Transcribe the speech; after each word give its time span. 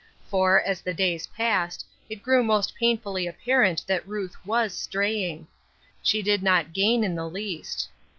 For, 0.31 0.59
as 0.63 0.81
the 0.81 0.95
days 0.95 1.27
passed, 1.27 1.85
it 2.09 2.23
grew 2.23 2.43
most 2.43 2.73
painfully 2.73 3.27
apparent 3.27 3.85
that 3.85 4.07
Ruth 4.07 4.35
was 4.47 4.73
straying. 4.73 5.45
She 6.01 6.23
did 6.23 6.41
not 6.41 6.73
gain 6.73 7.03
in 7.03 7.13
the 7.13 7.29
least. 7.29 7.87